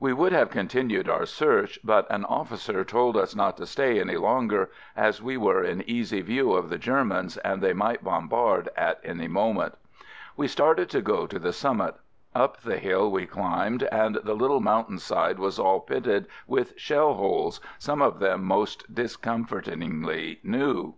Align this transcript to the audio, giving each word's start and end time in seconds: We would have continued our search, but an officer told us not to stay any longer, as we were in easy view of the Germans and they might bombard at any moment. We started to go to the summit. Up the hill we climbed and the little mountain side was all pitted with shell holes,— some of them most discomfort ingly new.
We 0.00 0.12
would 0.12 0.32
have 0.32 0.50
continued 0.50 1.08
our 1.08 1.24
search, 1.24 1.78
but 1.84 2.10
an 2.10 2.24
officer 2.24 2.82
told 2.84 3.16
us 3.16 3.36
not 3.36 3.56
to 3.58 3.64
stay 3.66 4.00
any 4.00 4.16
longer, 4.16 4.70
as 4.96 5.22
we 5.22 5.36
were 5.36 5.62
in 5.62 5.88
easy 5.88 6.20
view 6.20 6.50
of 6.52 6.68
the 6.68 6.78
Germans 6.78 7.36
and 7.36 7.62
they 7.62 7.72
might 7.72 8.02
bombard 8.02 8.68
at 8.76 8.98
any 9.04 9.28
moment. 9.28 9.78
We 10.36 10.48
started 10.48 10.90
to 10.90 11.00
go 11.00 11.28
to 11.28 11.38
the 11.38 11.52
summit. 11.52 11.94
Up 12.34 12.56
the 12.60 12.78
hill 12.78 13.08
we 13.12 13.24
climbed 13.26 13.84
and 13.92 14.16
the 14.16 14.34
little 14.34 14.58
mountain 14.58 14.98
side 14.98 15.38
was 15.38 15.60
all 15.60 15.78
pitted 15.78 16.26
with 16.48 16.72
shell 16.76 17.14
holes,— 17.14 17.60
some 17.78 18.02
of 18.02 18.18
them 18.18 18.42
most 18.42 18.92
discomfort 18.92 19.66
ingly 19.66 20.38
new. 20.42 20.94